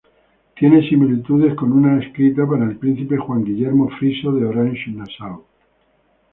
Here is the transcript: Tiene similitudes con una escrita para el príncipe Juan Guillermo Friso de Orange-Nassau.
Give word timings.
Tiene 0.55 0.89
similitudes 0.89 1.53
con 1.55 1.71
una 1.73 2.01
escrita 2.03 2.47
para 2.49 2.63
el 2.65 2.77
príncipe 2.77 3.17
Juan 3.17 3.43
Guillermo 3.43 3.87
Friso 3.99 4.31
de 4.31 4.47
Orange-Nassau. 4.47 5.45